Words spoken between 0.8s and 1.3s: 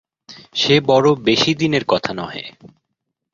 বড়ো